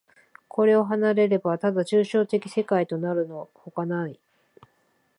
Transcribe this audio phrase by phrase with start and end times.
[0.47, 4.19] これを離れれば、ただ抽象的世界となるのほかない。